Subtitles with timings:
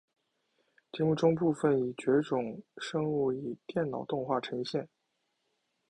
[0.91, 4.89] 节目中部分已绝种生物以电脑动画呈现。